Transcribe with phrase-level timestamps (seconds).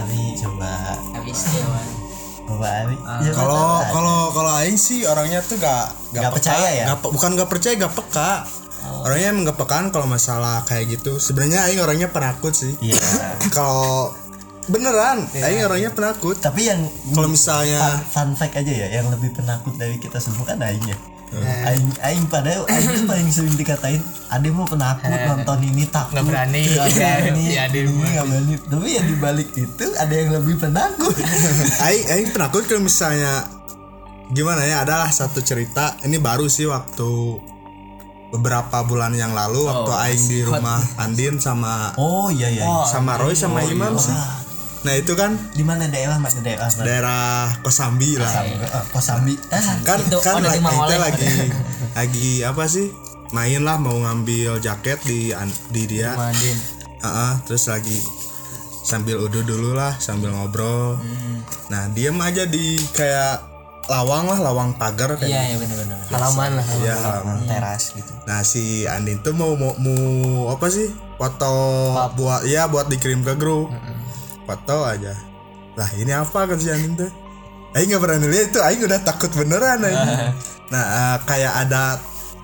[0.00, 1.86] Abi coba habis Setiawan
[2.48, 3.18] coba Abi Ah.
[3.20, 6.84] Siapa Kalau kalau kalau aing sih orangnya tuh gak Nggak percaya ya?
[6.92, 8.32] Gak, bukan gak percaya gak peka.
[8.82, 11.16] Orangnya emang gak pekaan kalau masalah kayak gitu.
[11.22, 12.74] Sebenarnya aing orangnya penakut sih.
[12.82, 12.98] iya
[13.56, 14.10] kalau
[14.70, 16.38] beneran aing orangnya penakut.
[16.38, 20.46] tapi yang Kalau misalnya fun, fun fact aja ya yang lebih penakut dari kita semua
[20.46, 20.94] kan Aing ya
[21.66, 23.98] Aing, Aing padahal Aing paling sering dikatain
[24.32, 26.16] Ade mau penakut nonton ini takut.
[26.16, 26.62] Nggak berani.
[26.64, 27.44] nggak berani.
[27.52, 28.54] Iya, Ade ini nggak berani.
[28.64, 31.14] Tapi yang dibalik itu ada yang lebih penakut.
[31.86, 33.44] Aing aing penakut kalau misalnya
[34.32, 36.00] gimana ya adalah satu cerita.
[36.00, 37.10] Ini baru sih waktu
[38.32, 42.88] beberapa bulan yang lalu waktu aing di rumah Andin sama oh iya iya iya.
[42.88, 44.16] sama Roy sama Imam sih.
[44.82, 46.82] Nah itu kan di mana daerah mana daerah mana?
[46.82, 47.22] Daerah
[47.62, 48.32] Kosambi lah.
[48.72, 49.38] Ah, Kosambi.
[49.52, 51.34] Ah Kan Itu, kan oh, dari lagi, kita lagi
[51.98, 53.11] lagi apa sih?
[53.32, 55.32] Main lah mau ngambil jaket di
[55.68, 56.12] di dia.
[56.14, 56.56] Mandin
[57.02, 57.98] Ah, ah, terus lagi
[58.82, 61.00] sambil udah dulu lah sambil ngobrol.
[61.00, 61.42] Hmm.
[61.66, 63.42] Nah diem aja di kayak
[63.90, 65.26] lawang lah lawang pagar kayak.
[65.26, 67.36] iya iya benar-benar halaman lah Iya, halaman.
[67.50, 68.12] teras gitu.
[68.22, 69.98] Nah si Andin tuh mau mau, mau
[70.54, 70.94] apa sih?
[71.18, 71.50] Foto
[72.14, 73.74] buat ya buat dikirim ke grup.
[74.46, 75.18] Foto aja.
[75.74, 76.46] Lah ini apa?
[76.46, 77.10] Kan si Andin tuh.
[77.74, 78.60] Aing nggak berani lihat itu.
[78.62, 79.98] Aing udah takut beneran Aing.
[80.72, 81.98] nah eh, kayak ada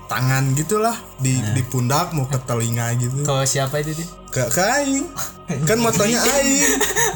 [0.09, 3.21] tangan gitulah di di pundak mau ke telinga gitu.
[3.21, 5.05] Kalau siapa itu tuh ke ke Aing.
[5.63, 6.65] Kan motonya Aing.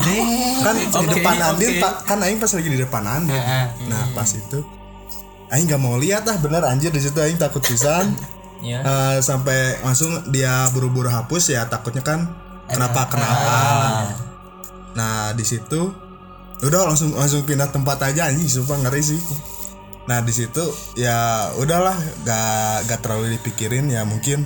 [0.64, 1.82] Kan di Oke, depan Andin oke.
[1.82, 3.42] pa- kan Aing pas lagi di depan Andin.
[3.86, 4.62] Nah pas itu
[5.50, 8.14] Aing nggak mau lihat ah bener anjir di situ Aing takut pisan.
[8.64, 12.32] Ya Eh, sampai langsung dia buru-buru hapus ya takutnya kan
[12.66, 13.56] kenapa kenapa.
[14.94, 15.92] Nah di situ
[16.62, 19.20] udah langsung langsung pindah tempat aja anjing sumpah ngeri sih
[20.04, 20.64] nah di situ
[21.00, 21.96] ya udahlah
[22.28, 24.44] gak gak terlalu dipikirin ya mungkin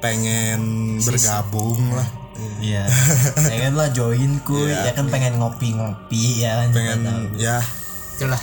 [0.00, 0.62] pengen
[1.00, 2.08] bergabung lah.
[2.60, 2.84] Iya.
[3.48, 7.00] Pengen lah join kuy ya kan pengen ngopi-ngopi ya kan pengen
[7.40, 7.64] ya.
[8.16, 8.40] Itulah.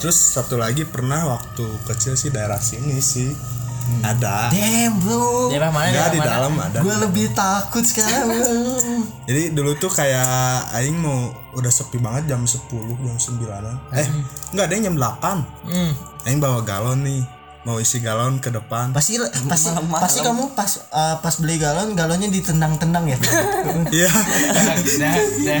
[0.00, 3.32] Terus satu lagi pernah waktu kecil sih daerah sini sih
[4.02, 8.28] ada damn bro daerah mana daerah di mana dalam ada gue lebih takut sekarang
[9.28, 13.76] Jadi dulu tuh kayak aing mau udah sepi banget jam 10 jam 9-an.
[13.96, 14.04] Eh,
[14.52, 15.72] enggak ada yang jam 8.
[15.72, 15.90] hmm.
[16.28, 17.24] Aing bawa galon nih.
[17.64, 18.92] Mau isi galon ke depan.
[18.92, 19.16] pasti
[19.50, 23.16] pasti pasti kamu pas uh, pas beli galon galonnya ditendang-tendang ya
[24.04, 24.10] Iya.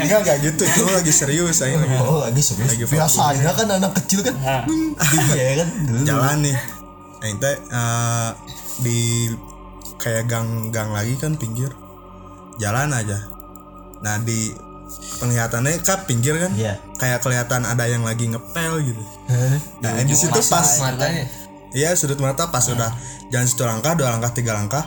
[0.04, 0.62] Enggak enggak gitu.
[0.68, 4.36] Itu lagi serius aing lagi oh lagi serius Lagi biasanya kan anak kecil kan
[5.32, 6.56] iya kan dulu jalan nih.
[7.24, 8.30] Aing teh eh,
[8.78, 9.32] di
[9.96, 11.72] kayak gang-gang lagi kan pinggir.
[12.60, 13.18] Jalan aja.
[14.04, 14.52] Nah, di
[15.18, 16.76] penglihatannya kan pinggir kan Iya.
[17.00, 19.02] kayak kelihatan ada yang lagi ngepel gitu.
[19.26, 19.56] Hah?
[19.80, 21.24] Nah, di situ pas matanya
[21.74, 22.86] Iya sudut mata pas udah
[23.34, 24.86] jalan satu langkah dua langkah tiga langkah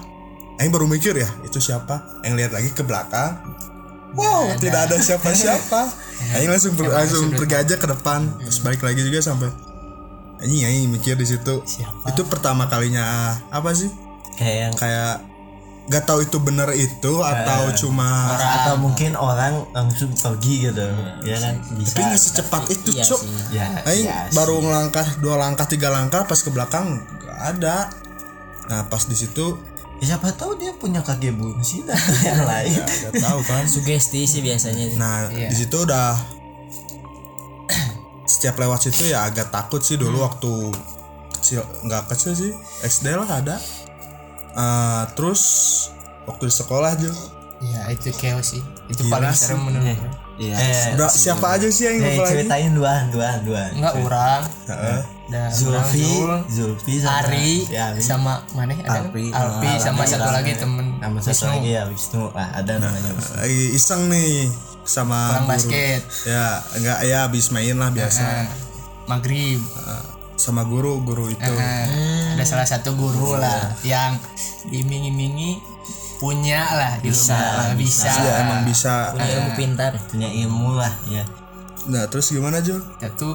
[0.55, 3.35] Aing baru mikir ya itu siapa Aing lihat lagi ke belakang
[4.15, 5.91] Wow tidak ada siapa-siapa
[6.39, 9.51] Aing langsung per- langsung pergi aja ke depan terus balik lagi juga sampai
[10.37, 11.61] Aing Aing mikir di situ.
[12.05, 13.89] Itu pertama kalinya apa sih?
[14.37, 15.15] Kayak yang kayak
[15.87, 20.83] gak tahu itu bener itu atau cuma atau mungkin orang langsung pergi gitu.
[21.23, 21.57] Ya kan?
[21.73, 23.55] Bisa tapi nggak secepat itu iya cuk sih.
[23.55, 27.89] Ya Aing ya baru ngelangkah dua langkah tiga langkah pas ke belakang gak ada.
[28.69, 29.57] Nah pas di situ
[29.97, 31.97] Ya, siapa tahu dia punya kakek bungsi dan
[32.29, 32.77] yang lain.
[32.85, 33.65] Gak tahu kan.
[33.65, 34.93] sugesti sih biasanya.
[34.93, 35.49] Nah Iya.
[35.49, 36.13] di situ udah
[38.37, 40.69] setiap lewat situ ya agak takut sih dulu waktu
[41.33, 43.57] kecil nggak kecil sih SD lah ada.
[44.53, 45.41] Eh, terus
[46.23, 47.17] waktu di sekolah juga.
[47.57, 49.49] ya itu chaos sih itu Gila paling sih.
[49.49, 49.97] serem menurut
[50.37, 50.53] Iya.
[50.93, 52.33] Udah, siapa aja sih yang Eh, ngumpul lagi?
[52.37, 54.99] ceritain dua dua dua enggak orang Heeh.
[55.27, 56.05] dan Zulfi
[56.47, 57.97] Zulfi sama Ari ya, Ari.
[57.99, 59.33] sama mana ada Alpi.
[59.33, 63.09] Alpi Ah, sama satu sama- lagi temen nama satu lagi ya Wisnu ah, ada namanya
[63.09, 63.41] Wisnu
[63.73, 64.53] iseng nih
[64.87, 65.51] sama orang guru.
[65.53, 66.01] basket.
[66.23, 68.23] Ya enggak ya habis main lah biasa.
[68.23, 68.45] Nah,
[69.05, 69.59] maghrib.
[70.37, 71.49] Sama guru guru itu.
[71.49, 74.15] Nah, ada salah satu guru lah yang
[74.69, 75.57] diiming-imingi
[76.17, 77.73] punya lah di rumah.
[77.77, 79.13] bisa, Ya emang bisa.
[79.13, 79.91] punya ilmu pintar.
[80.09, 81.21] Punya ilmu lah ya
[81.87, 82.81] Nah terus gimana Jo?
[82.99, 83.29] itu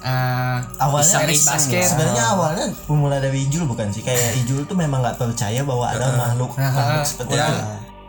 [0.00, 4.00] eh awalnya series basket sebenarnya awalnya pemula dari Ijul bukan sih?
[4.00, 7.54] Kayak Ijul tuh memang nggak percaya bahwa ada makhluk makhluk seperti itu.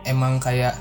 [0.08, 0.74] Emang kayak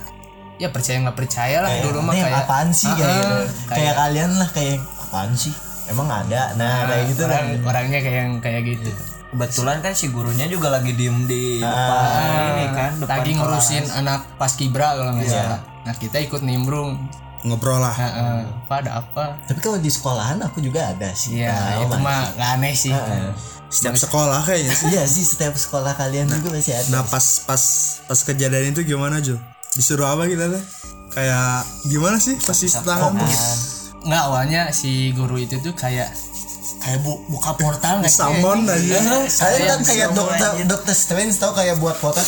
[0.60, 2.86] ya percaya nggak percaya lah kayak, dulu mah "Nih, kayak apaan sih?
[2.86, 3.32] Kayak Ah, gitu.
[3.32, 5.54] Kayak- kayak kalian lah kayak apaan sih?
[5.88, 6.40] Emang ada?
[6.54, 8.90] Nah, kayak gitu orang, kan orangnya kayak yang kayak gitu.
[9.30, 13.38] Kebetulan kan si gurunya juga lagi diem di depan ini kan depan lagi kelas.
[13.38, 15.60] ngurusin anak paskibra kalau nggak salah.
[15.80, 16.98] Nah kita ikut nimbrung.
[17.40, 17.94] Ngobrol lah.
[17.96, 19.24] Heeh, apa ada apa?
[19.48, 21.40] Tapi kalau di sekolahan aku juga ada sih.
[21.40, 22.92] Iya, Tahu, itu mah nggak aneh sih.
[23.66, 24.86] Setiap sekolah kayaknya sih.
[24.90, 26.90] iya sih setiap sekolah kalian juga pasti ada.
[26.90, 27.62] Nah pas pas
[28.04, 29.40] pas kejadian itu gimana Jo?
[29.74, 30.64] Disuruh apa kita teh?
[31.10, 33.18] kayak gimana sih posisi tangan?
[34.00, 36.06] nggak awalnya si guru itu tuh kayak
[36.80, 38.22] kayak bu, buka portal nggak sih?
[38.22, 39.26] Salmon aja.
[39.26, 42.22] saya kan kayak dokter dokter Strange tau kayak buat foto.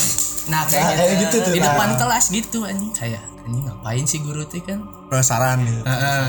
[0.50, 1.36] Nah kayak, Nah, kayak gitu.
[1.40, 1.72] tuh, di nah.
[1.72, 2.90] depan kelas gitu anjing.
[2.90, 4.82] Kayak anjing ngapain sih guru tuh kan?
[5.08, 5.82] Penasaran gitu.
[5.86, 6.24] Heeh.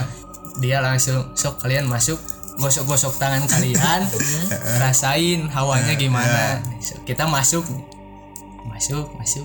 [0.61, 2.21] dia langsung sok kalian masuk
[2.61, 4.05] gosok-gosok tangan kalian.
[4.85, 6.61] Rasain hawanya gimana.
[7.03, 7.65] kita masuk
[8.69, 9.43] masuk masuk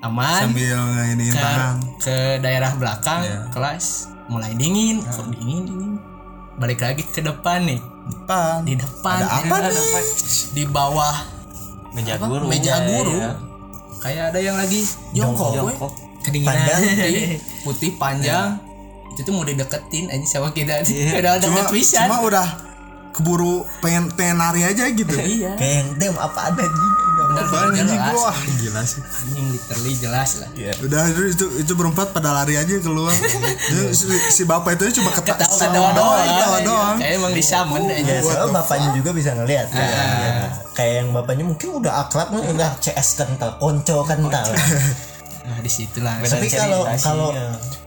[0.00, 0.40] aman.
[0.42, 3.38] Sambil ngainin ke, tangan ke daerah belakang Iya.
[3.50, 3.84] kelas
[4.26, 5.02] mulai dingin.
[5.02, 5.92] Kok dingin dingin?
[6.56, 7.80] Balik lagi ke depan nih.
[8.10, 8.64] Depan.
[8.64, 9.18] Di depan.
[9.18, 10.04] Ada apa ya, nih?
[10.50, 11.16] di bawah.
[11.90, 12.44] Meja apa, guru.
[12.46, 13.12] Meja Ya, guru.
[13.14, 13.32] ya.
[13.98, 14.80] kayak ada yang lagi
[15.12, 15.52] jongkok.
[15.52, 15.92] Jongkok.
[16.20, 16.52] kedinginan.
[16.52, 16.80] Panjang.
[16.80, 17.24] putih,
[17.64, 18.48] putih panjang.
[19.10, 20.80] Itu tuh mau dideketin aja sama kita.
[21.18, 22.48] Udah cuma deket cuma udah
[23.10, 25.12] keburu pengen pengen nari aja gitu.
[25.12, 25.56] Iya.
[25.56, 28.14] Kayak yang dem apa ada bener Apaan anjing jelas.
[28.14, 29.02] Gua gila sih.
[29.02, 30.48] Anjing literally jelas lah.
[30.82, 33.14] Udah itu itu, itu berempat pada lari aja keluar.
[33.70, 34.04] Itu si,
[34.34, 36.26] si bapak itu cuma keta ketawa sama ketawa doang.
[36.26, 36.96] Ketawa doang.
[36.98, 38.12] kayak emang disamen aja.
[38.18, 39.86] Ya, soalnya bapaknya juga bisa ngelihat kan.
[39.86, 40.02] Ya,
[40.74, 44.48] kayak yang bapaknya mungkin udah akrab nih, udah CS kental, konco kental.
[45.40, 47.30] nah di situlah Tapi kalau kalau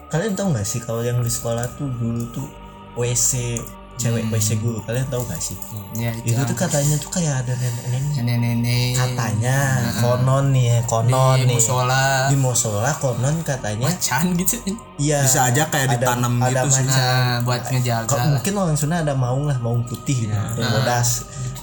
[0.10, 2.48] kalian tahu nggak sih kalau yang di sekolah tuh dulu tuh
[2.94, 3.62] WC
[4.04, 5.56] cewek WC guru kalian tahu gak sih?
[5.94, 8.04] ya Itu tuh katanya tuh kayak ada nenek-nenek.
[8.18, 9.58] nenek-nenek Katanya
[9.98, 11.56] konon nih, ya, konon di nih.
[11.56, 14.56] musola Di musola konon katanya macan gitu
[14.98, 17.00] iya bisa aja kayak ada- ditanam ada gitu sih macan.
[17.00, 20.36] nah buat ngejaga mungkin orang Sunda ada maung lah, maung putih gitu.
[20.54, 21.10] Yang bodas.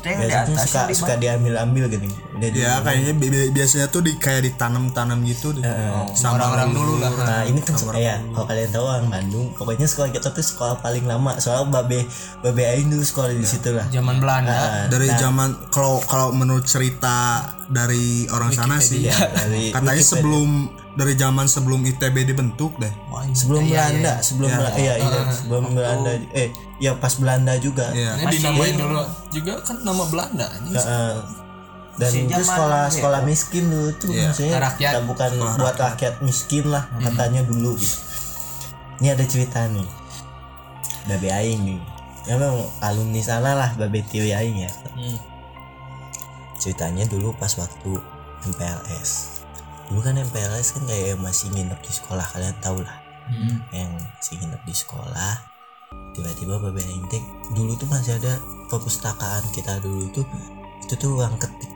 [0.01, 2.09] Itu yang di atas, suka yang suka diambil-ambil gini.
[2.33, 5.61] Udah di- ya kayaknya bi- bi- biasanya tuh di kayak ditanam-tanam gitu deh.
[6.11, 7.11] Sama orang-orang dulu lah.
[7.13, 11.05] Nah ini kan ya kalau kalian tahu orang Bandung, pokoknya sekolah kita tuh sekolah paling
[11.05, 11.37] lama.
[11.37, 12.09] Soalnya babe
[12.41, 13.85] babe Aing dulu sekolah di situ lah.
[13.87, 14.49] zaman Belanda.
[14.49, 17.17] Nah, dari zaman kalau kalau menurut cerita
[17.67, 20.11] dari orang sana sih dari katanya Wikipedia.
[20.11, 20.49] sebelum
[20.91, 22.91] dari zaman sebelum ITB dibentuk deh
[23.33, 27.95] sebelum Belanda, sebelum Bela- iya iya, sebelum Belanda eh ya pas Belanda juga.
[27.95, 28.19] Iya.
[28.19, 28.99] Ini dinamain dulu
[29.31, 30.75] juga kan nama Belanda anjing.
[30.75, 31.15] Heeh.
[32.01, 34.23] dan itu zaman sekolah ini, sekolah miskin dulu tuh Iya.
[34.27, 34.91] maksudnya Rakyat.
[34.91, 37.97] kita bukan buat rakyat miskin lah katanya dulu gitu.
[38.99, 39.85] Ini ada cerita nih.
[41.05, 41.81] Babe Aing nih.
[42.25, 44.71] Ya memang alumni sana lah Babe Tiwi Aing ya.
[46.57, 47.93] Ceritanya dulu pas waktu
[48.47, 49.30] MPLS.
[49.91, 52.97] Dulu kan MPLS kan kayak masih nginep di sekolah kalian tahu lah.
[53.75, 55.35] Yang masih nginep di sekolah.
[56.15, 60.23] Tiba-tiba Babe Aing teh dulu tuh masih ada perpustakaan kita dulu tuh
[60.81, 61.71] itu tuh ruang ketik.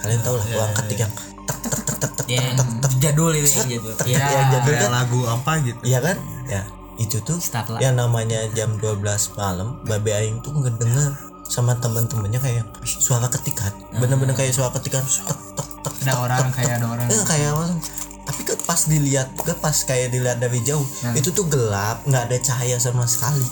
[0.00, 1.12] Kalian tahu lah ruang ketik yang
[1.44, 3.92] tek tek tek tek tek Ya, tek tek jadul itu yang jadul.
[3.94, 4.24] tek Iya.
[4.24, 6.16] yang jadul kan lagu apa gitu Iya kan?
[6.48, 6.62] Ya,
[6.96, 7.36] itu tuh
[7.80, 9.04] yang namanya jam 12
[9.36, 11.12] malam, Babe Aing tuh ngedenger
[11.44, 13.72] sama temen-temennya kayak suara ketikan.
[13.92, 15.68] Bener-bener kayak suara ketikan tek tek.
[15.84, 17.06] Ada orang kayak ada orang.
[17.08, 17.78] Eh, kayak orang.
[18.24, 22.38] Tapi ke pas dilihat, ke pas kayak dilihat dari jauh, itu tuh gelap, nggak ada
[22.40, 23.44] cahaya sama sekali.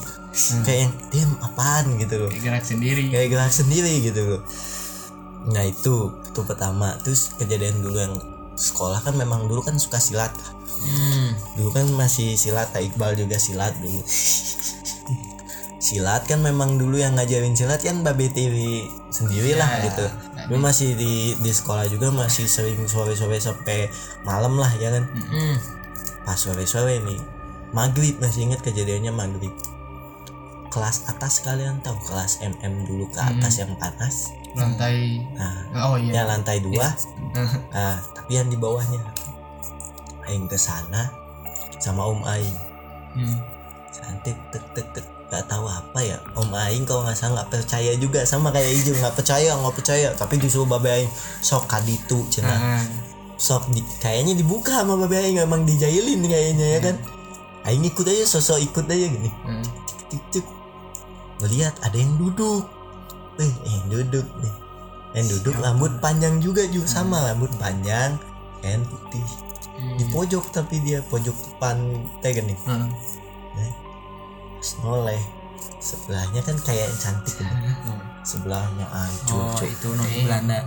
[0.64, 2.31] Kayak yang diam apaan gitu loh.
[2.32, 3.02] Kayak gerak sendiri.
[3.12, 4.40] Kayak gerak sendiri gitu loh.
[5.52, 6.96] Nah, itu itu pertama.
[7.05, 8.17] Terus kejadian dulu yang
[8.56, 10.32] sekolah kan memang dulu kan suka silat
[10.82, 11.38] Hmm.
[11.55, 14.02] dulu kan masih silat Kak Iqbal juga silat dulu
[15.79, 20.06] silat kan memang dulu yang ngajarin silat kan Babe TV sendiri lah gitu
[20.49, 23.91] dulu masih di di sekolah juga masih sering sore-sore sampai
[24.27, 25.05] malam lah ya kan?
[25.06, 25.56] Hmm.
[26.22, 27.19] pas sore-sore nih
[27.75, 29.53] maghrib masih ingat kejadiannya maghrib?
[30.72, 31.99] Kelas atas kalian tahu?
[32.08, 34.32] Kelas MM dulu ke atas yang panas.
[34.53, 35.20] Lantai.
[35.37, 36.22] nah Oh iya.
[36.22, 36.89] yang lantai dua.
[37.72, 39.01] Nah, tapi yang di bawahnya.
[40.29, 41.08] Aing ke sana
[41.81, 42.58] sama Om Aing.
[43.13, 43.37] Hmm.
[43.93, 47.96] cantik tek tek tek nggak tahu apa ya Om Aing kalau nggak salah nggak percaya
[47.96, 50.08] juga sama kayak Ijo nggak percaya nggak percaya.
[50.12, 51.08] Tapi disuruh Babe Aing
[51.41, 52.84] sok kaditu cina Nah,
[53.41, 56.96] sok di, kayaknya dibuka sama Babe Aing emang dijailin kayaknya ya kan.
[57.65, 59.32] Aing ikut aja sosok ikut aja gini.
[59.48, 59.65] Hmm.
[60.12, 60.46] Cik, cik.
[61.41, 62.69] ngelihat ada yang duduk.
[63.41, 64.55] Eh yang duduk nih.
[65.17, 68.20] Yang duduk rambut panjang juga juga sama rambut panjang
[68.60, 69.24] kain putih.
[69.96, 71.81] Di pojok tapi dia pojok depan
[72.20, 72.53] teh gini.
[72.69, 72.93] Hmm.
[72.93, 73.81] Terus
[74.81, 75.21] noleh
[75.79, 77.93] sebelahnya kan kayak yang cantik gitu.
[78.23, 79.67] sebelahnya ancur Oh, cuk.
[79.67, 80.59] itu noni Belanda.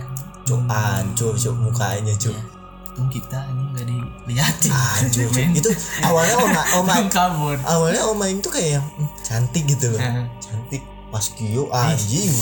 [0.42, 2.36] cuk ancur cuk mukanya cuk.
[2.92, 4.72] Untung kita ini nggak dilihatin.
[4.72, 5.48] ancur cuk.
[5.58, 5.70] Itu
[6.02, 7.56] awalnya oma oma kabur.
[7.62, 10.00] awalnya oma itu tuh kayak yang "Hmm, cantik gitu loh.
[10.38, 10.80] Cantik.
[11.06, 12.32] Pas kio anjing.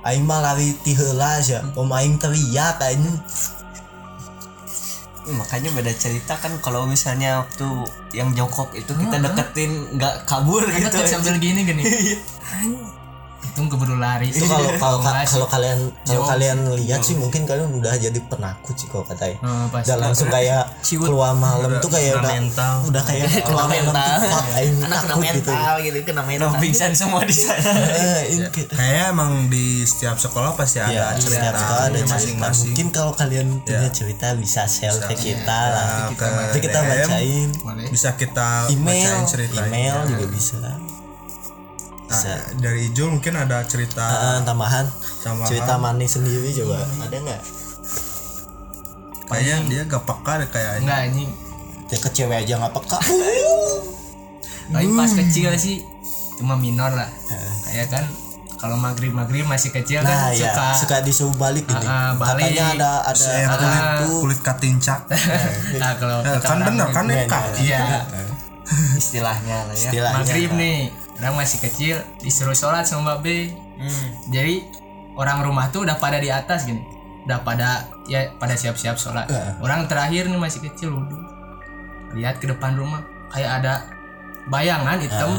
[0.00, 3.12] Aing mah lari ti heula ya om aing teriak kayaknya
[5.34, 7.68] makanya beda cerita kan kalau misalnya waktu
[8.14, 10.96] yang jongkok itu kita deketin nggak kabur gitu.
[11.06, 11.82] sambil gini gini.
[13.42, 17.92] itu keburu lari itu kalau kalau kalau kalian kalau kalian lihat sih mungkin kalian udah
[17.94, 22.30] jadi penakut sih kalau katanya Eh, pas dan langsung kayak keluar malam tuh kayak udah
[22.30, 22.74] mental.
[22.84, 27.20] udah kayak keluar malam tuh anak kena takut gitu mental gitu kena mental pingsan semua
[27.22, 27.58] di sana
[28.00, 31.94] Eh, ini kayak- Kayaknya emang di setiap sekolah pasti ada Ya, cerita setiap sekolah ada
[31.94, 32.12] cerita.
[32.12, 32.68] masing-masing.
[32.70, 35.88] Mungkin kalau kalian punya cerita bisa share ke kita lah.
[36.12, 37.48] Nanti kita bacain.
[37.88, 39.66] Bisa kita email, ceritanya.
[39.66, 40.56] email juga bisa.
[42.10, 42.18] Nah,
[42.58, 44.82] dari Ijul mungkin ada cerita Ah, tambahan,
[45.22, 45.46] Tambahan.
[45.46, 47.42] cerita manis sendiri coba ada nggak?
[49.30, 50.80] kayaknya dia gak peka deh kayaknya.
[50.82, 51.24] enggak ini
[51.86, 52.98] Ya ke cewek aja nggak peka.
[54.72, 55.82] paling pas kecil sih
[56.34, 57.06] cuma minor lah
[57.62, 58.04] kayak kan
[58.54, 61.80] kalau maghrib maghrib masih kecil Nah kan ya suka suka disuruh balik ini.
[61.80, 62.50] Ah, ah, balik.
[62.52, 64.06] Katanya ada ada Saya ada kulit, itu.
[64.18, 65.00] kulit katincak.
[65.82, 67.24] nah kalau kan bener kan Iya,
[67.56, 68.00] ya iya.
[68.70, 69.90] Iya istilahnya lah ya.
[69.90, 70.16] Istilahnya.
[70.22, 70.78] maghrib nih
[71.20, 73.26] orang masih kecil disuruh sholat sama mbak B.
[73.80, 74.08] Hmm.
[74.28, 74.60] jadi
[75.16, 76.84] orang rumah tuh udah pada di atas gini.
[77.28, 79.28] Udah pada ya pada siap-siap sholat.
[79.60, 81.20] Orang terakhir nih masih kecil wudhu
[82.10, 83.86] lihat ke depan rumah kayak ada
[84.50, 85.38] bayangan hitam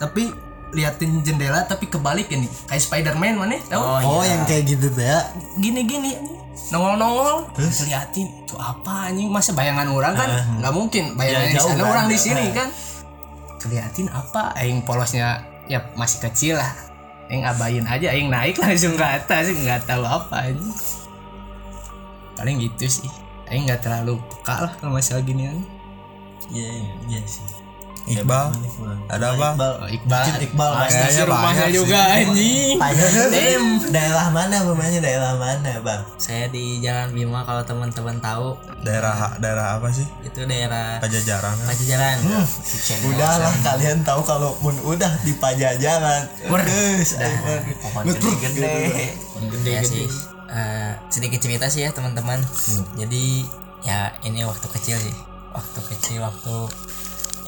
[0.00, 0.32] tapi
[0.72, 2.46] liatin jendela tapi kebalik ini.
[2.70, 3.82] Kayak Spiderman mana tahu?
[3.82, 5.20] Oh yang kayak gitu tuh ya.
[5.58, 6.37] gini gini
[6.70, 7.86] nongol nongol terus?
[7.88, 9.28] Liatin itu apa anjing?
[9.32, 10.28] Masa bayangan orang kan?
[10.60, 12.68] Nggak mungkin bayangan Ya, di jauh sana kan, orang di sini kan.
[13.58, 14.54] Keliatin apa?
[14.54, 16.72] Aing polosnya ya masih kecil lah.
[17.28, 19.50] Aing abain aja aing naik langsung ke atas.
[19.50, 20.74] Nggak tahu apa anjing.
[22.38, 23.10] Paling gitu sih.
[23.50, 25.58] Aing nggak terlalu peka lah kalau masalah ginian.
[26.48, 26.70] Iya
[27.10, 27.44] iya sih.
[28.08, 28.46] Iqbal,
[29.08, 29.48] ada apa?
[29.52, 29.72] Iqbal.
[29.84, 30.24] oh, Iqbal.
[30.40, 30.70] Iqbal.
[30.80, 32.76] Pasti sih rumahnya juga anjing.
[33.28, 36.02] Dem, daerah mana rumahnya daerah mana bang?
[36.16, 38.56] saya di Jalan Bima kalau teman-teman tahu.
[38.80, 40.06] Daerah daerah apa sih?
[40.24, 41.54] itu daerah Pajajaran.
[41.56, 41.66] kan?
[41.68, 42.16] Pajajaran.
[43.04, 46.22] Udahlah kalian tahu kalau mun udah di pajajaran.
[46.40, 47.10] Terus
[47.80, 49.12] pohon gede-gede.
[49.68, 50.08] ya sih.
[50.48, 52.40] Eh, sedikit cerita sih ya teman-teman.
[52.96, 53.44] Jadi
[53.84, 55.16] ya ini waktu kecil sih.
[55.52, 56.54] Waktu kecil waktu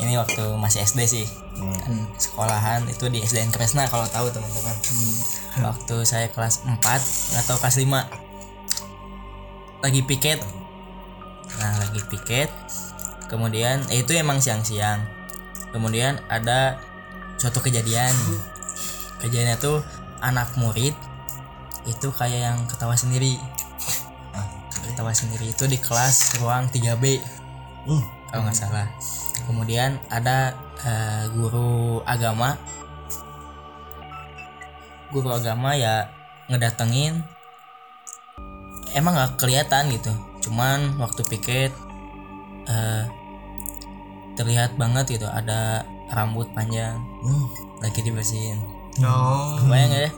[0.01, 1.27] ini waktu masih SD sih.
[1.61, 4.77] Kan sekolahan itu di SDN Kresna kalau tahu teman-teman.
[5.61, 6.81] Waktu saya kelas 4
[7.45, 8.09] atau kelas 5
[9.85, 10.41] lagi piket.
[11.61, 12.49] Nah lagi piket.
[13.29, 15.05] Kemudian eh, itu emang siang-siang.
[15.71, 16.81] Kemudian ada
[17.37, 18.17] suatu kejadian.
[19.21, 19.85] Kejadiannya tuh
[20.25, 20.97] anak murid
[21.85, 23.37] itu kayak yang ketawa sendiri.
[24.81, 27.21] Ketawa sendiri itu di kelas ruang 3B
[27.81, 28.05] Hmm.
[28.29, 28.87] kalau nggak salah
[29.47, 32.57] kemudian ada eh, guru agama.
[35.11, 36.09] Guru agama ya
[36.51, 37.23] ngedatengin.
[38.91, 41.73] Emang nggak kelihatan gitu cuman waktu piket
[42.65, 43.05] eh,
[44.41, 46.97] terlihat banget gitu ada rambut panjang.
[47.21, 47.47] Hmm.
[47.81, 48.61] lagi dibersihin.
[49.01, 49.57] Oh.
[49.69, 50.11] Bayang ya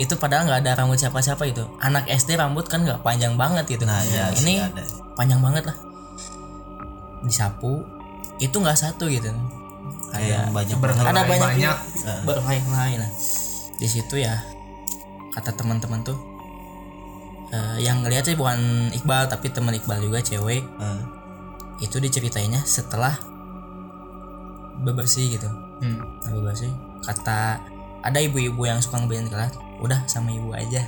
[0.00, 1.60] itu padahal nggak ada rambut siapa-siapa itu.
[1.82, 3.84] Anak SD rambut kan nggak panjang banget gitu.
[3.84, 4.80] Nah ya ini ada.
[5.12, 5.76] panjang banget lah.
[7.20, 7.84] Disapu
[8.40, 9.30] itu nggak satu gitu.
[10.10, 11.40] Kayak yang banyak ada banyak.
[11.54, 11.76] banyak.
[12.26, 13.10] berhelai lah.
[13.78, 14.40] Di situ ya
[15.30, 16.18] kata teman-teman tuh
[17.54, 20.64] eh, yang ngeliat sih bukan Iqbal tapi teman Iqbal juga cewek.
[20.64, 21.00] Eh,
[21.80, 23.16] itu diceritainnya setelah
[24.80, 25.48] bebersih gitu.
[25.80, 26.00] Hmm.
[26.24, 26.68] nah, bebersih
[27.00, 27.56] kata
[28.04, 30.84] ada ibu-ibu yang suka ngebersihin kelas udah sama ibu aja.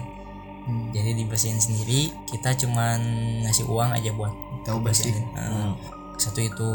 [0.63, 0.95] Hmm.
[0.95, 3.03] jadi dibersihin sendiri kita cuman
[3.43, 4.31] ngasih uang aja buat
[4.63, 5.11] tahu bersih.
[5.11, 6.02] bersihin Nah, hmm.
[6.17, 6.71] Satu itu.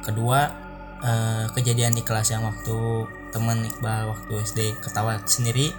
[0.00, 0.48] Kedua
[1.04, 5.72] eh, kejadian di kelas yang waktu teman Iqbal waktu SD ketawa sendiri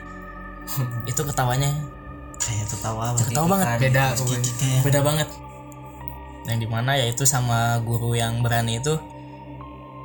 [1.12, 1.72] itu ketawanya.
[2.42, 3.68] Kayak ketawa ketawa banget.
[3.90, 5.30] beda Kayak beda banget.
[6.50, 8.98] Yang di mana ya itu sama guru yang berani itu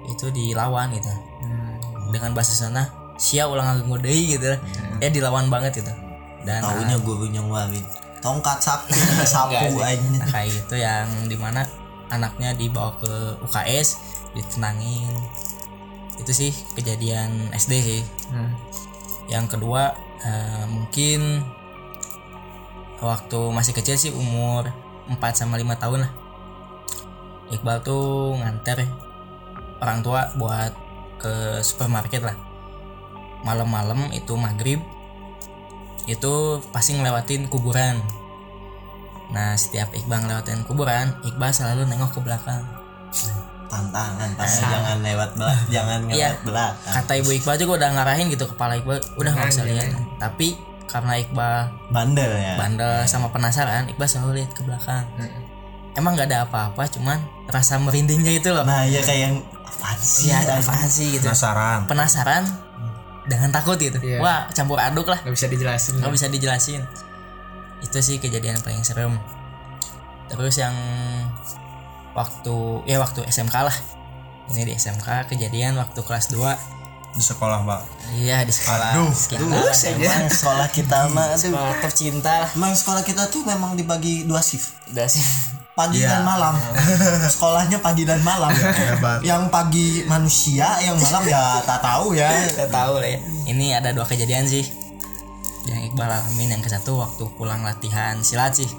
[0.07, 1.13] itu dilawan gitu.
[2.13, 2.87] Dengan bahasa sana
[3.17, 4.53] sia ulang nganggo deui gitu.
[5.01, 6.07] Ya dilawan banget gitu
[6.47, 7.83] dan taunya gurunya ngeluarin
[8.23, 8.95] tongkat sakti
[9.27, 9.83] sapu sih.
[9.83, 9.99] aja.
[9.99, 11.67] Nah, kayak gitu yang di mana
[12.11, 13.89] anaknya dibawa ke UKS
[14.37, 15.11] ditenangin
[16.17, 18.03] itu sih kejadian SD sih.
[18.33, 18.53] Hmm.
[19.27, 19.91] yang kedua
[20.23, 21.43] eh, mungkin
[23.03, 24.71] waktu masih kecil sih umur
[25.11, 26.13] 4 sama 5 tahun lah.
[27.51, 28.87] Iqbal tuh nganter
[29.83, 30.73] orang tua buat
[31.19, 32.37] ke supermarket lah.
[33.43, 34.83] Malam-malam itu maghrib
[36.07, 37.99] itu pasti ngelewatin kuburan
[39.27, 42.63] nah setiap Iqbal ngelewatin kuburan Iqbal selalu nengok ke belakang.
[43.67, 46.31] Tantangan tangan jangan lewat belak jangan Iya.
[46.31, 46.93] lewat belakang.
[46.95, 49.91] Kata ibu Iqbal juga udah ngarahin gitu kepala Iqbal udah nggak usah lihat.
[50.23, 50.55] Tapi
[50.87, 51.57] karena Iqbal
[51.91, 52.55] bandel ya?
[52.55, 55.03] bandel sama penasaran Iqbal selalu lihat ke belakang.
[55.99, 57.19] Emang nggak ada apa-apa cuman
[57.49, 58.63] rasa merindingnya itu loh.
[58.63, 59.35] Nah ya kayak yang
[59.67, 60.31] apaan sih?
[60.31, 61.27] Iya ada apaan sih gitu.
[61.27, 61.81] Penasaran.
[61.91, 62.45] penasaran
[63.27, 63.99] dengan takut gitu.
[63.99, 64.23] Iya.
[64.23, 65.19] wah campur aduk lah.
[65.27, 65.99] Nggak bisa dijelasin.
[65.99, 66.83] Nggak bisa dijelasin
[67.81, 69.17] itu sih kejadian paling serem.
[70.27, 70.75] Terus yang
[72.13, 73.77] waktu ya waktu SMK lah.
[74.47, 76.77] Ini di SMK kejadian waktu kelas 2
[77.13, 77.81] di sekolah pak.
[78.13, 78.93] Iya di sekolah.
[78.93, 79.49] Aduh, sekitar
[79.89, 81.41] Emang sekolah kita mah aduh.
[81.41, 82.45] sekolah tercinta.
[82.45, 84.77] Lah Emang sekolah kita tuh memang dibagi dua shift.
[84.93, 85.25] Udah sih
[85.73, 86.21] pagi Iya.
[86.21, 86.55] dan malam.
[87.33, 88.53] Sekolahnya pagi dan malam.
[88.53, 89.25] Hebat.
[89.25, 92.29] Yang pagi manusia yang malam ya tak tahu ya.
[92.53, 93.19] Kita tahu lah ya.
[93.49, 94.69] Ini ada dua kejadian sih.
[95.67, 98.71] Yang Iqbal alamin yang ke satu waktu pulang latihan silat sih.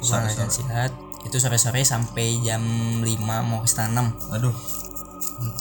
[0.00, 0.92] Pulang latihan silat.
[1.22, 2.64] Itu sore-sore sampai jam
[3.04, 3.06] 5
[3.46, 4.56] mau ke setengah 6 aduh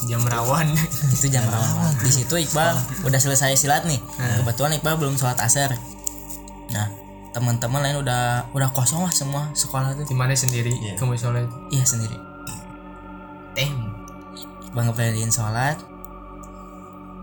[0.08, 0.68] jam rawan.
[1.16, 1.92] Itu jam rawan.
[2.02, 4.00] Di situ Iqbal udah selesai silat nih.
[4.42, 5.76] Kebetulan Iqbal belum sholat asar.
[6.72, 6.88] Nah
[7.32, 10.06] teman-teman lain udah udah kosong lah semua sekolah tuh.
[10.08, 10.96] Di mana sendiri?
[10.96, 11.44] Ke musola?
[11.44, 12.18] Itu iya sendiri.
[13.54, 13.92] Damn.
[14.72, 15.91] Iqbal ngeberaniin sholat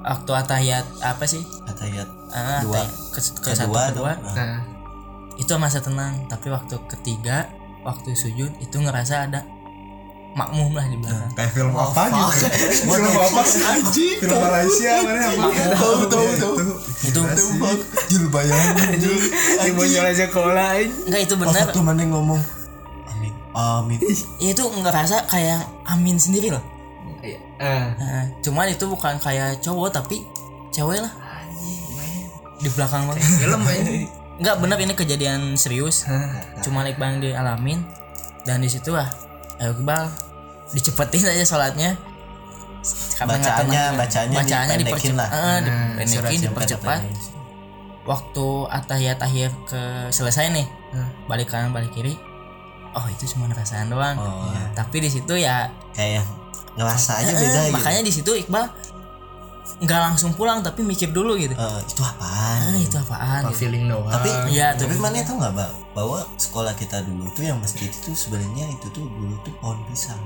[0.09, 1.45] waktu atahiyat apa sih?
[1.69, 2.81] Atayat ah, Dua.
[3.13, 4.13] ke, ke satu kedua kedua.
[4.17, 4.37] Dong.
[4.37, 4.61] nah.
[5.39, 7.47] Itu masa tenang tapi waktu ketiga
[7.85, 9.45] waktu sujud itu ngerasa ada
[10.35, 11.31] makmum lah di belakang.
[11.35, 12.47] kayak film apa gitu.
[12.95, 13.63] film apa sih?
[13.65, 15.47] Anjing film Malaysia mana apa?
[15.77, 16.55] Tahu tahu tahu.
[17.05, 17.21] itu
[18.11, 19.19] jul bayangin jul.
[19.63, 22.41] Di musola sekolah ini enggak itu pas benar waktu mana ngomong?
[23.15, 23.99] Amin amin
[24.39, 26.78] itu ngerasa kayak amin sendiri loh
[27.59, 27.87] ah.
[27.99, 30.23] Nah, cuman itu bukan kayak cowok tapi
[30.71, 31.13] cewek lah.
[32.59, 36.07] Di belakang banget film ini enggak benar ini kejadian serius.
[36.63, 37.83] Cuma Iqbal yang dialamin
[38.47, 39.07] dan di situ ah
[39.59, 40.11] ayo Iqbal
[40.75, 41.99] dicepetin aja sholatnya.
[43.19, 45.29] Karena nggak bacanya bacanya bacanya dipendekin dipercepat lah.
[45.35, 45.59] eh,
[46.07, 47.01] dipendekin dipercepat.
[48.09, 49.81] waktu atahiyat akhir ke
[50.15, 50.67] selesai nih.
[51.27, 52.17] Balik kanan balik kiri
[52.95, 54.17] oh itu cuma perasaan doang.
[54.17, 54.49] Oh.
[54.73, 56.25] tapi di situ ya kayak
[56.75, 57.75] ngerasa aja eh, beda gitu.
[57.75, 58.65] makanya di situ Iqbal
[59.79, 61.55] nggak langsung pulang tapi mikir dulu gitu.
[61.55, 62.59] Eh, itu apaan?
[62.67, 63.59] Ah itu apaan apa gitu.
[63.63, 64.11] feeling doang?
[64.11, 65.03] Tapi Iya, tapi tuh.
[65.03, 69.07] mana tahu nggak mbak bahwa sekolah kita dulu tuh yang masjid itu sebenarnya itu tuh
[69.07, 70.19] dulu tuh pohon pisang.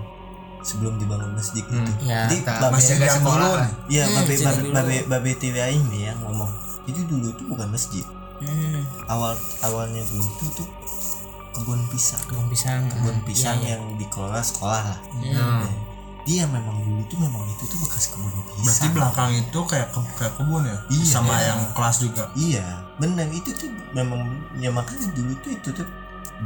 [0.63, 1.93] Sebelum dibangun masjid itu.
[2.07, 5.99] Ya jadi Kita babe yang sekolah dulu iya Hmm, babe babe babe babe TV ini
[6.07, 6.49] yang ngomong.
[6.87, 8.07] Itu dulu tuh bukan masjid.
[8.39, 10.69] Hmm, awal awalnya dulu tuh tuh
[11.53, 13.73] kebun pisang kebun pisang kebun Ah, pisang iya, iya.
[13.75, 15.65] yang dikelola sekolah lah Hmm.
[16.23, 20.01] dia memang dulu tuh memang itu tuh bekas kebun berarti pisang belakang itu kayak ke,
[20.15, 21.05] kayak kebun ya Iya.
[21.05, 21.45] sama Iya.
[21.47, 24.21] yang kelas juga Iya, benar itu tuh memang
[24.57, 25.87] ya makanya dulu tuh itu tuh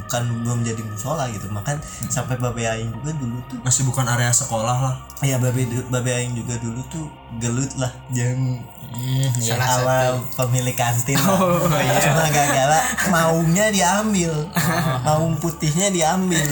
[0.05, 1.49] bukan belum jadi musola gitu.
[1.49, 2.11] Makan Hmm.
[2.13, 3.59] sampai babe aing juga dulu tuh.
[3.65, 4.97] Masih bukan area sekolah lah.
[5.25, 7.09] Ya babe babe aing juga dulu tuh
[7.41, 7.93] gelut lah.
[8.13, 9.59] Yang Hmm, iya.
[9.59, 11.37] Salah awal pemilik kantin lah.
[12.07, 12.81] cuma gara-gara
[13.11, 14.31] maungnya diambil.
[15.07, 16.47] Maung putihnya diambil.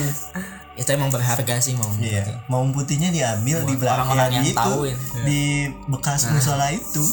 [0.75, 2.43] Itu emang berharga sih mau iya.
[2.51, 4.95] maung putihnya diambil di belakang orang-orang ya yang gitu, tahu ya.
[5.23, 5.41] di
[5.87, 7.03] bekas musola itu.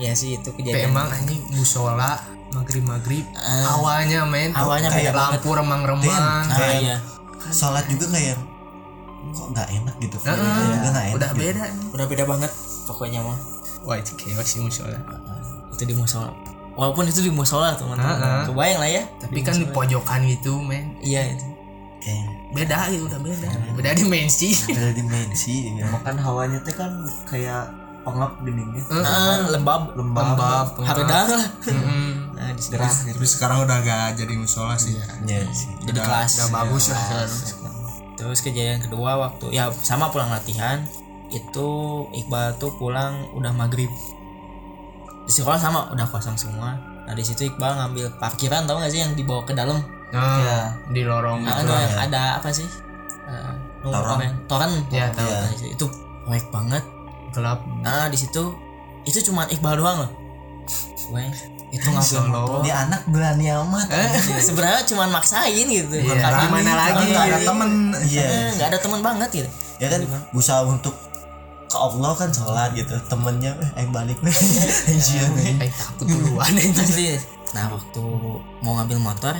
[0.00, 2.16] Ya sih itu Tapi kejadian emang anjing musola
[2.52, 3.74] maghrib maghrib Ah.
[3.74, 6.12] awalnya main tuh Awalnya kayak lampu remang-remang Den.
[6.14, 6.96] ah kayak- iya.
[7.44, 8.36] Sholat juga kayak
[9.32, 10.36] kok nggak enak gitu juga
[10.84, 11.40] nggak enak udah gitu.
[11.42, 11.64] beda.
[11.90, 12.52] Udah beda banget
[12.84, 13.38] pokoknya mah.
[13.82, 14.98] Wah itu chaos sih musola
[15.72, 16.30] itu di musola.
[16.72, 18.44] Walaupun itu di musola teman-teman Ah, ah.
[18.44, 20.96] kebayang lah ya tapi kan di pojokan gitu men.
[21.00, 21.46] Iya itu.
[21.98, 23.46] Kayak beda gitu udah beda.
[23.72, 24.48] Beda dimensi.
[24.66, 25.86] Beda dimensi ya.
[25.98, 26.90] kan hawanya teh kan
[27.24, 27.66] kayak
[28.02, 29.94] pengap geningnya ah, lembab.
[29.94, 31.46] lembab harga lah.
[31.64, 32.11] Mm-mm.
[32.52, 32.76] Nah, di situ
[33.16, 34.94] tapi sekarang udah gak jadi musola sih.
[35.24, 35.48] Iya.
[35.50, 35.72] Sih.
[35.88, 37.04] jadi kelas udah bagus lah
[38.12, 40.86] terus kejadian kedua waktu ya sama pulang latihan
[41.32, 41.68] itu
[42.12, 43.88] Iqbal tuh pulang udah maghrib.
[45.24, 46.76] Di sekolah sama udah kosong semua.
[47.08, 49.80] Nah di situ Iqbal ngambil parkiran tau gak sih yang dibawa ke dalam?
[50.12, 52.04] Nah, di lorong nah, gitu ada, lah.
[52.04, 52.68] ada apa sih?
[53.24, 54.16] Eh, nomor Toran.
[54.20, 55.08] orang toran Ya.
[55.16, 55.86] Nah, situ- itu
[56.28, 56.84] proyek banget.
[57.32, 57.64] Gelap.
[57.80, 58.52] Nah di situ
[59.08, 60.12] itu cuma Iqbal doang loh.
[61.10, 61.32] Weh,
[61.72, 62.28] itu Solo.
[62.28, 63.88] motor Dia anak berani amat.
[64.38, 66.92] sebenarnya cuma maksain gitu Iya, Karena gimana lagi?
[66.94, 67.70] Kan nggak ada temen
[68.04, 68.22] Iya.
[68.22, 69.48] eh, nggak ada teman banget gitu
[69.80, 70.94] Ya kan berusaha untuk
[71.64, 72.92] ke Allah kan sholat gitu.
[73.08, 74.30] Temennya eh aing balik nih.
[74.92, 75.52] Iya nih.
[75.58, 77.16] eh takut duluan Asli.
[77.56, 78.04] Nah waktu
[78.60, 79.34] mau ngambil motor,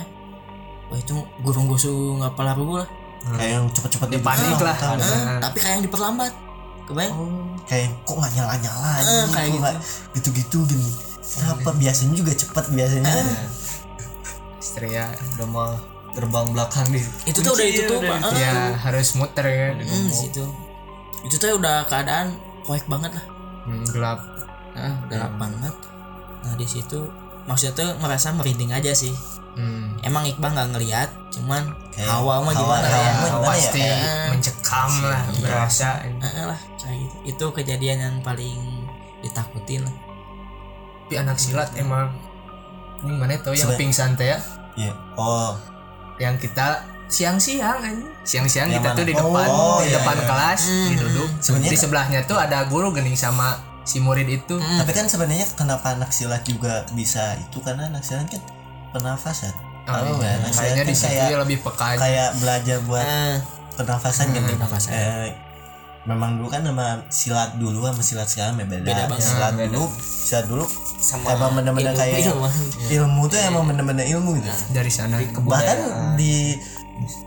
[0.87, 2.89] wah itu gurung-gusung nggak pala rubuh lah.
[3.31, 4.75] Kayak yang cepet-cepet panik lah.
[4.75, 5.17] Tahu nggak?
[5.23, 5.39] Nah.
[5.39, 6.33] Tapi kayak yang diperlambat.
[6.83, 7.13] Kebayang?
[7.63, 9.61] Kayak kok nggak nyala-nyala Eh, anjing, kayak gitu.
[9.61, 9.75] nggak
[10.13, 10.89] gitu-gitu gini.
[11.23, 13.13] Kenapa biasanya juga cepet biasanya.
[14.57, 15.05] Istria
[15.35, 15.71] udah mah
[16.13, 17.99] gerbang belakang di Itu tuh udah ditutup.
[18.01, 18.19] Pak.
[18.29, 20.43] Eh, ya harus muter kan hmm, di situ.
[21.21, 23.25] Itu tuh udah keadaan proyek banget lah.
[23.63, 24.19] Hmm, gelap
[24.73, 25.75] Nah, gelap banget.
[26.41, 26.99] Nah di situ
[27.43, 29.13] maksudnya tuh merasa merinding aja sih.
[29.53, 30.01] hmm.
[30.01, 33.41] Emang Iqbal nggak ngelihat, cuman Kayak hawa mah hawa- gimana hawa ya?
[33.45, 33.95] pasti ya?
[34.27, 37.15] mencekam lah berasa Eh, lah kayak gitu.
[37.23, 38.59] Itu kejadian yang paling
[39.19, 39.95] ditakutin lah
[41.13, 42.09] tapi anak silat emang
[42.99, 44.39] ini mana tahu yang Sebe- pingsan teh ya
[44.73, 44.89] Iya.
[45.13, 45.53] Oh,
[46.17, 48.09] yang kita siang-siang anjing.
[48.23, 48.97] siang-siang kita mana?
[48.97, 50.25] tuh di depan Oh, di iya, depan iya.
[50.25, 53.53] kelas di duduk Sebenarnya- di sebelahnya tuh ada guru gening sama
[53.85, 58.25] si murid itu tapi kan sebenarnya kenapa anak silat juga bisa itu karena anak silat
[58.25, 58.41] kan
[58.89, 59.53] pernafasan.
[59.85, 60.41] Oh, iya.
[60.41, 61.99] Anak silat kan di kayak lebih peka aja.
[61.99, 63.35] kayak belajar buat Eh,
[63.75, 64.49] pernafasan gitu.
[64.49, 64.91] pernafasan.
[64.91, 65.29] Eh,
[66.03, 68.83] memang dulu kan sama silat dulu sama silat sekarang ya beda.
[68.83, 69.23] Beda banget.
[69.23, 69.71] Silat Beda.
[69.71, 70.65] dulu, silat dulu
[71.03, 72.47] sama emang bener-bener kayak ilmu.
[72.87, 74.47] ilmu tuh emang bener-bener ilmu gitu.
[74.71, 76.55] dari sana bahkan di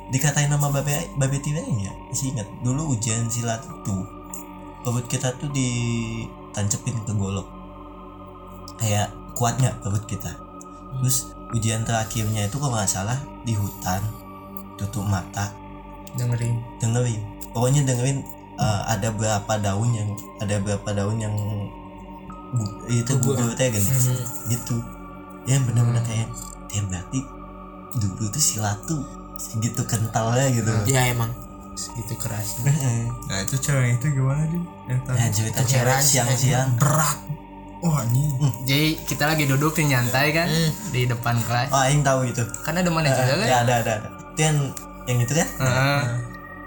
[0.08, 3.96] dikatain nama babe babe tidaknya masih ingat dulu ujian silat itu
[4.80, 7.44] perut kita tuh ditancepin ke golok
[8.80, 10.32] kayak kuatnya perut kita
[11.02, 14.00] terus ujian terakhirnya itu kalau nggak salah di hutan
[14.80, 15.52] tutup mata
[16.16, 17.20] dengerin dengerin
[17.52, 18.24] pokoknya dengerin
[18.56, 21.34] uh, ada berapa daun yang ada berapa daun yang
[22.48, 23.90] bu- itu gugur teh gini
[24.48, 24.76] gitu.
[25.44, 26.28] Ya benar-benar kayak
[26.68, 27.20] ya berarti
[27.96, 29.00] dulu tuh silat tuh
[29.36, 30.70] segitu kentalnya gitu.
[30.86, 31.30] Ya emang.
[31.72, 32.56] Segitu keras.
[33.28, 34.62] Nah itu cewek itu gimana sih?
[34.86, 35.16] Yang tadi?
[35.16, 36.70] Nah cerita cewek siang-siang.
[36.76, 37.18] berat.
[37.76, 38.32] Wah anjing.
[38.64, 40.48] jadi kita lagi duduk nih nyantai kan?
[40.90, 41.68] Di depan kelas.
[41.68, 42.40] Oh aing tahu itu.
[42.64, 43.46] Kan ada mana juga kan?
[43.46, 44.08] ya ada ada ada.
[44.32, 44.58] Itu yang
[45.04, 45.48] yang itu kan?
[45.60, 46.00] Heeh.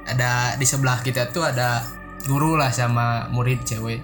[0.09, 1.81] Ada di sebelah kita tuh ada
[2.21, 4.03] guru lah sama murid cewek.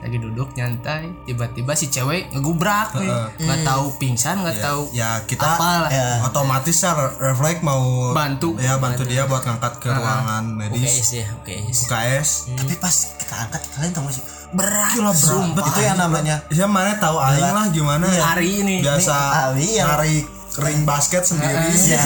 [0.00, 1.12] Lagi duduk nyantai.
[1.22, 2.96] Tiba-tiba si cewek ngegubrak.
[2.96, 3.12] Nih.
[3.38, 5.86] nggak tahu pingsan nggak tahu Ya kita apalah.
[5.88, 8.56] ya otomatis ya refleks mau bantu.
[8.56, 10.88] ya bantu dia buat ngangkat ke ruangan medis.
[10.88, 14.24] UKS ya UKS UKS tapi pas kita angkat kalian tahu sih?
[14.50, 15.14] Berat berat.
[15.14, 15.62] sumpah.
[15.62, 18.24] Itu yang namanya ya mana tahu aing lah gimana ya.
[18.26, 18.76] hari ini.
[18.80, 19.14] Biasa
[19.46, 20.24] Ali yang- narik
[20.58, 21.70] ring basket sendiri.
[21.86, 22.02] Ya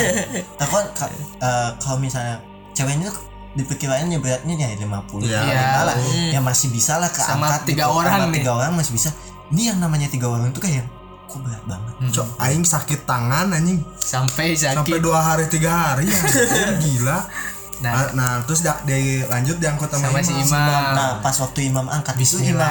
[0.59, 2.43] aku kan ka- eh, kalau misalnya
[2.75, 3.23] ceweknya tuh
[3.55, 5.41] di perkiraannya beratnya ya 50 Iya.
[5.41, 5.81] ya.
[5.85, 5.97] lah
[6.29, 7.97] ya masih bisa lah Sama keangkat tiga gitu.
[7.97, 9.09] orang Sama tiga orang masih bisa.
[9.49, 10.83] Ini yang namanya tiga orang tuh kayak
[11.25, 11.95] kok berat banget?
[12.11, 13.79] Cok, aing sakit tangan anjing.
[13.97, 16.19] Sampai sampai sakit dua hari tiga hari ya
[16.83, 17.19] gila.
[17.75, 17.91] Nah.
[17.91, 20.47] nah, nah terus da, di lanjut diangkut sama, sama si imam.
[20.47, 20.83] imam.
[20.95, 22.71] Nah pas waktu imam angkat itu imam.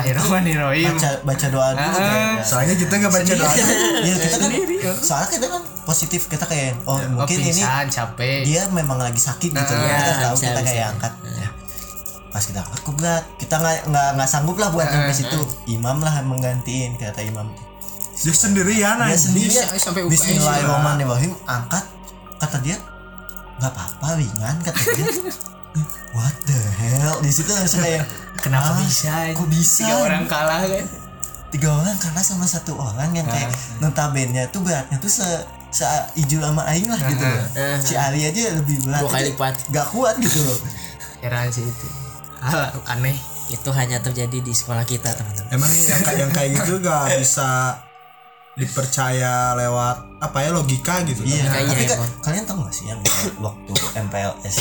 [0.89, 2.39] Baca baca doa dulu Ah.
[2.41, 3.51] soalnya kita nggak baca doa.
[4.01, 4.51] Ya kita kan
[4.97, 8.41] soalnya kita kan positif kita kayak oh oh mungkin ini pingsan capek.
[8.43, 10.67] dia memang lagi sakit gitu Ah, kita tahu bisa, kita bisa.
[10.67, 11.13] kayak angkat.
[11.23, 11.49] Ya.
[12.29, 15.39] pas kita angkat kok berat kita nggak nggak nggak sanggup lah buat sampai situ.
[15.69, 17.47] imam lah yang menggantiin kata imam
[18.13, 20.01] dia sendirian dia anjing sendiri Bisa, sampai.
[20.07, 21.31] Bismillahirrahmanirrahim.
[21.43, 21.83] angkat
[22.37, 22.77] kata dia
[23.55, 25.05] nggak apa-apa ringan kata dia.
[26.13, 27.17] What the hell?
[27.19, 28.05] Di situ langsung kayak
[28.37, 29.81] kenapa "Ah, bisa kok bisa?
[29.81, 30.85] Tiga orang kalah kan?
[31.49, 35.25] Tiga orang kalah sama satu orang yang kayak notabene tuh beratnya tuh se
[35.73, 35.83] se
[36.15, 37.43] ijo sama aing lah gitu loh.
[37.81, 39.01] si Ari aja lebih berat.
[39.01, 39.53] Dua kali lipat.
[39.69, 40.59] gak kuat gitu loh.
[41.19, 41.87] Heran sih itu.
[42.39, 43.17] Hal aneh.
[43.49, 45.49] Itu hanya terjadi di sekolah kita teman-teman.
[45.51, 47.81] Emang yang, kayak- yang kayak gitu gak bisa
[48.53, 52.11] dipercaya lewat apa ya logika gitu Iya, Kayaknya tapi emang.
[52.21, 52.99] kalian tahu gak sih yang
[53.41, 53.73] waktu
[54.05, 54.57] MPLS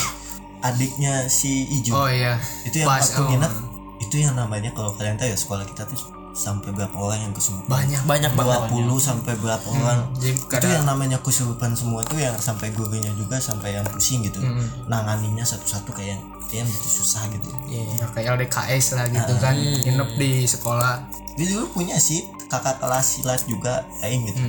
[0.63, 2.41] adiknya si Ijo oh iya.
[2.65, 3.29] Itu yang pas, waktu oh.
[3.29, 3.53] nginep
[4.01, 6.01] itu yang namanya kalau kalian tahu ya sekolah kita tuh
[6.33, 7.69] sampai berapa orang yang kesurupan.
[7.69, 8.61] Banyak banyak banget.
[8.73, 10.01] 20 sampai berapa orang.
[10.17, 14.41] jadi itu yang namanya kesurupan semua tuh yang sampai gurunya juga sampai yang pusing gitu.
[14.89, 16.19] Nanganinya satu-satu kayak
[16.49, 17.49] kayak gitu susah gitu.
[17.69, 19.55] Ya, kayak LDKS lah gitu kan.
[19.57, 21.05] Nginep di sekolah.
[21.37, 24.41] Dia dulu punya sih kakak kelas silat juga aing gitu.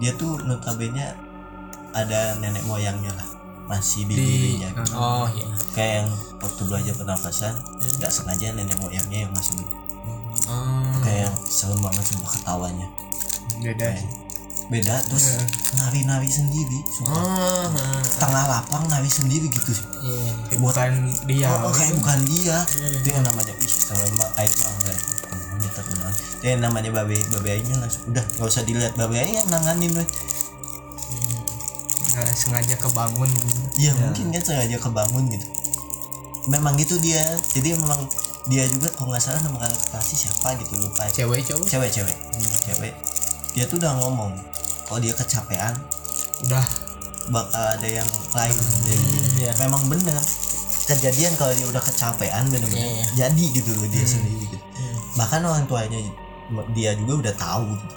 [0.00, 1.16] Dia tuh notabene
[1.92, 3.28] ada nenek moyangnya lah.
[3.66, 4.94] Masih bibirinya gitu.
[4.94, 5.42] oh iya.
[5.74, 7.54] Kayak yang waktu belajar pernafasan
[7.98, 9.55] nggak sengaja nenek moyangnya yang masuk
[12.46, 12.86] ketawanya
[13.58, 14.06] beda Kayak
[14.70, 15.34] beda terus
[15.78, 17.18] nari-nari sendiri sumpah.
[17.18, 19.86] Oh nah, tengah lapang nari sendiri gitu sih.
[20.02, 20.90] Iya Kayak bukan
[21.26, 21.46] dia.
[21.50, 22.58] Oh, oh, kayak bukan dia.
[22.70, 26.10] Itu yang namanya ih kalau mbak namanya terkenal
[26.42, 29.90] dia yang namanya babe babe aingnya langsung udah nggak usah dilihat babe aing yang nanganin
[29.94, 30.08] weh.
[32.14, 33.30] Nggak sengaja kebangun.
[33.78, 35.46] Iya mungkin kan sengaja kebangun gitu.
[36.50, 37.22] Memang gitu dia.
[37.54, 38.02] Jadi memang
[38.46, 41.02] dia juga kalau nggak salah nama kasih siapa gitu lupa.
[41.10, 42.16] Cewek cowok cewek cewek.
[42.62, 42.94] Cewek.
[43.58, 44.32] Dia tuh udah ngomong
[44.86, 45.74] kalau dia kecapean
[46.46, 46.66] udah.
[47.34, 48.54] bakal ada yang lain.
[48.54, 49.42] Gitu.
[49.42, 49.50] iya.
[49.58, 50.14] memang bener.
[50.86, 53.06] Kejadian kalau dia udah kecapean bener-bener Iya, iya.
[53.26, 54.58] jadi gitu loh dia sendiri gitu.
[55.18, 55.98] Bahkan orang tuanya
[56.70, 57.66] dia juga udah tahu.
[57.74, 57.94] Gitu.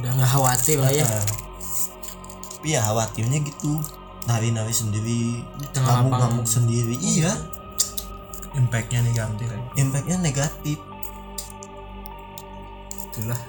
[0.00, 1.04] udah nggak khawatir lah ya.
[1.04, 3.76] Tapi ya khawatirnya gitu.
[4.24, 5.44] Nari-nari sendiri
[5.76, 6.96] ngamuk-ngamuk sendiri.
[6.96, 7.59] Iya
[8.54, 9.48] impactnya negatif.
[9.78, 10.78] Impactnya negatif.
[13.10, 13.40] Itulah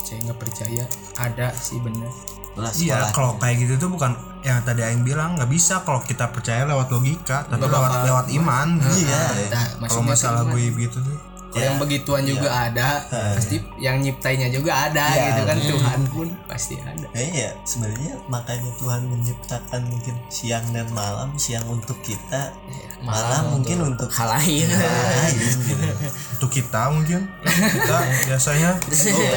[0.00, 0.84] saya nggak percaya
[1.18, 2.10] ada sih bener.
[2.58, 4.10] Lah iya kalau kayak gitu tuh bukan
[4.42, 8.26] yang tadi Aing bilang nggak bisa kalau kita percaya lewat logika tapi Nggak lewat lewat
[8.42, 8.68] iman.
[8.80, 9.22] Iya.
[9.54, 11.14] Nah, kalau maksudnya masalah gue gitu tuh.
[11.14, 13.02] Kalau yang begituan juga ada,
[13.36, 15.24] pasti yang nyiptainya juga ada Iya.
[15.32, 17.06] gitu kan Tuhan pun pasti ada.
[17.12, 22.54] Eh ya sebenarnya makanya Tuhan menciptakan mungkin siang dan malam siang untuk kita
[23.00, 24.68] malam, mungkin untuk hal lain
[25.32, 25.72] gitu
[26.36, 27.96] Untuk kita mungkin kita
[28.28, 28.76] biasanya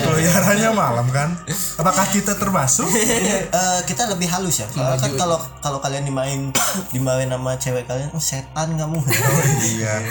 [0.04, 1.34] peliharanya malam kan.
[1.80, 2.86] Apakah kita termasuk?
[2.92, 6.52] Eh, kita lebih halus ya Soalnya kan kalau kalau kalian dimain
[6.96, 9.00] dimain sama cewek kalian oh setan kamu
[9.74, 10.04] iya.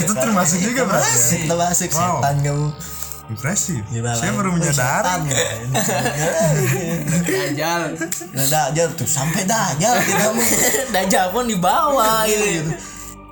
[0.00, 1.43] Itu termasuk juga berarti.
[1.44, 2.18] Masih termasuk Wow.
[2.18, 2.66] setan kamu
[3.24, 3.80] Impresif.
[3.88, 4.76] Dimarahin, Saya baru "Oh, menyadari.
[4.76, 5.36] setan ya."
[7.24, 7.82] Dajjal.
[8.32, 10.40] Nah, dajal tuh sampai dajal kamu
[10.92, 12.68] Dajjal pun di bawah gitu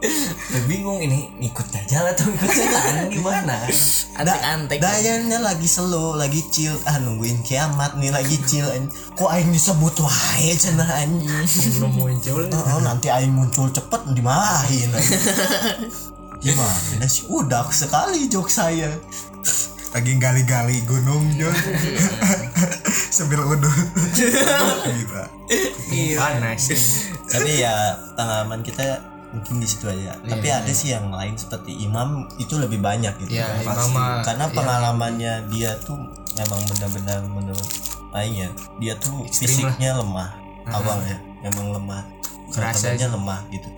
[0.03, 3.55] Udah bingung ini ikut dajal atau ikut setan gimana
[4.19, 8.67] antek-antek Dajalnya lagi slow, lagi chill, ah nungguin kiamat nih lagi chill.
[9.15, 11.47] Kok aing disebut wae cenah anjing.
[11.79, 12.49] Belum muncul.
[12.51, 14.91] Oh, nanti aing muncul cepet dimarahin.
[16.43, 17.25] Gimana sih?
[17.31, 18.91] Udah sekali jok saya.
[19.93, 21.55] Lagi gali-gali gunung Jon.
[23.17, 23.89] Sambil udut.
[24.83, 25.25] Gila.
[26.19, 26.65] Panas.
[27.31, 30.19] Tapi ya pengalaman kita mungkin di situ aja.
[30.19, 33.37] Tapi ada sih yang lain seperti imam itu lebih banyak gitu.
[33.37, 33.93] Iya, Pasti.
[33.93, 34.55] imam Karena iya.
[34.57, 35.97] pengalamannya dia tuh
[36.37, 37.69] memang benar-benar menurut
[38.13, 40.37] aing ya, dia tuh fisiknya lemah
[40.69, 42.03] awalnya, memang lemah.
[42.53, 43.69] Kerasa Kerasanya lemah gitu.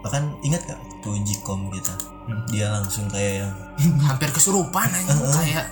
[0.00, 1.92] Bahkan ingat gak tuh jikom kita?
[2.48, 3.52] Dia langsung kayak yang
[4.08, 5.66] Hampir kesurupan aja kayak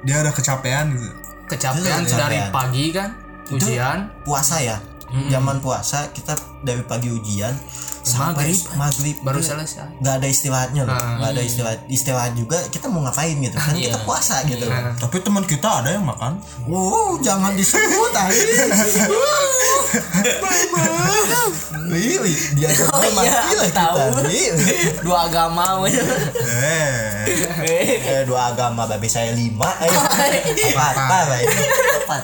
[0.00, 1.10] Dia udah kecapean gitu.
[1.48, 2.54] kecapean Itu dari kecapean.
[2.54, 3.10] pagi kan
[3.50, 4.78] ujian puasa ya.
[5.26, 7.56] Zaman puasa kita dari pagi ujian
[8.08, 10.00] sampai maghrib baru selesai.
[10.00, 10.96] nggak ada istirahatnya loh.
[10.96, 11.20] Ah.
[11.20, 13.56] nggak ada istirahat istirahat juga kita mau ngapain gitu.
[13.56, 14.64] Kan kita puasa gitu.
[14.96, 16.40] Tapi teman kita ada yang makan.
[16.64, 18.12] wow jangan disebut
[21.88, 23.96] Wih, wih, dia Oh mati iya, lah aku tahu.
[25.00, 27.24] dua agama Eh.
[27.64, 29.88] Eh, dua agama babi saya lima eh.
[29.88, 31.36] apa apa
[32.04, 32.16] apa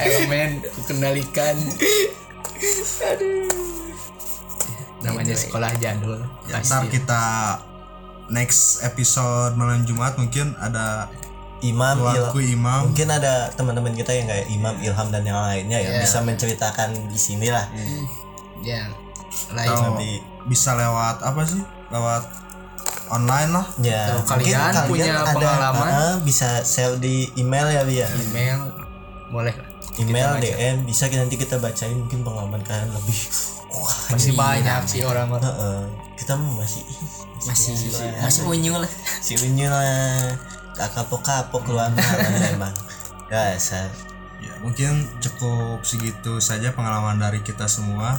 [0.00, 1.56] elemen kendalikan
[5.00, 6.86] namanya sekolah jadul Ntar pasti.
[6.92, 7.22] kita
[8.30, 11.10] next episode malam Jumat mungkin ada
[11.60, 12.80] imam il keluarku imam.
[12.88, 15.90] mungkin ada teman-teman kita yang kayak imam ilham dan yang lainnya ya.
[15.92, 16.00] Iya.
[16.00, 17.68] bisa menceritakan di sini lah.
[18.64, 18.88] Ya
[19.52, 19.68] lain.
[19.68, 20.20] Atau Nanti.
[20.46, 21.60] bisa lewat apa sih?
[21.92, 22.24] Lewat
[23.10, 23.66] online lah.
[23.82, 25.86] ya Kalau mungkin kalian punya pengalaman.
[25.90, 28.08] ah, bisa share di email ya Bi, ya?
[28.08, 28.60] Email
[29.28, 29.54] boleh.
[29.98, 33.18] Email DM bisa kita nanti kita bacain mungkin pengalaman kalian lebih
[33.74, 35.46] wah masih banyak sih orang-orang.
[35.46, 35.80] Heeh.
[36.20, 36.84] kita mah masih
[37.46, 37.72] masih
[38.20, 38.90] masih unyu lah
[39.22, 40.36] si unyu lah.
[40.80, 42.74] Kapok kapok keluar malam memang
[43.28, 43.92] dasar
[44.40, 48.16] Ya, mungkin cukup segitu saja pengalaman dari kita semua.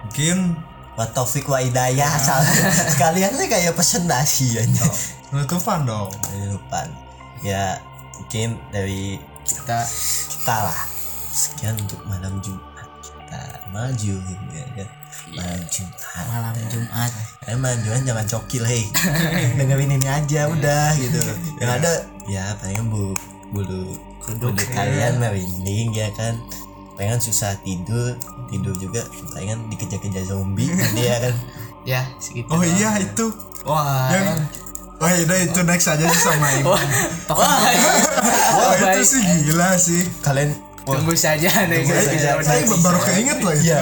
[0.00, 0.56] Mungkin
[0.96, 2.40] wa taufik wa hidayah asal.
[2.96, 4.84] Sekalian sih kayak presentasi aja.
[5.28, 6.08] Penutupan dong.
[6.48, 6.88] lupa
[7.44, 7.76] ya
[8.16, 9.84] mungkin dari kita
[10.32, 10.80] kita lah.
[11.30, 12.69] Sekian untuk malam Jumat
[13.70, 14.14] maju
[14.50, 14.88] ya kan
[15.34, 17.10] malam Jumat malam Jumat.
[17.46, 18.86] Eh manjuan jangan cokil hei.
[19.58, 21.18] Dengerin ini aja udah gitu.
[21.58, 21.92] Yang ada
[22.30, 23.14] ya paling bu
[23.50, 26.38] bulu kuduk kalian merinding ya kan.
[26.94, 28.14] Pengen susah tidur
[28.50, 29.02] tidur juga
[29.34, 31.34] pengen dikejar-kejar zombie nanti ya kan.
[31.82, 33.26] Ya segitu Oh iya itu.
[33.66, 34.46] wah Yang
[35.00, 36.64] Oh iya itu next aja sih sama ini.
[37.32, 40.04] Oh, itu sih gila sih.
[40.20, 40.52] kalian
[40.92, 42.28] tunggu saja nih Tunggu saja.
[42.38, 43.64] Saya baru keinget loh itu.
[43.64, 43.80] Iya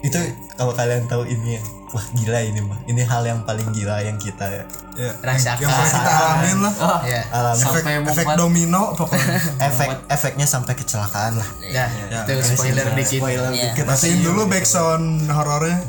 [0.00, 0.18] itu
[0.54, 4.14] kalau kalian tahu ini ya wah gila ini mah ini hal yang paling gila yang
[4.16, 4.46] kita
[4.92, 5.58] Ya, Rasakan.
[5.58, 6.74] Yang pernah kita alamin lah.
[7.02, 9.26] ya alami Efek, Sampai efek domino pokoknya.
[9.68, 11.86] efek efeknya sampai kecelakaan lah ya
[12.28, 13.72] itu spoiler dikit spoiler Iya.
[13.72, 15.80] dikit Matiin dulu backsound horornya.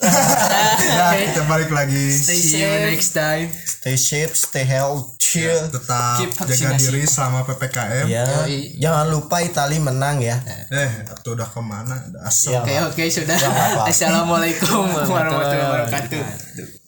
[0.00, 2.08] Ya, kita balik lagi.
[2.10, 6.82] see you next time stay safe stay healthy Tetap Keep jaga vaksinasi.
[6.82, 8.06] diri selama PPKM.
[8.10, 8.74] Ya, Yoi.
[8.82, 10.42] jangan lupa Itali menang ya.
[10.74, 12.02] Eh, itu udah ke mana?
[12.10, 12.66] Udah asal.
[12.66, 16.79] Ya, oke oke sudah Ya, assalamualaikum warahmatullahi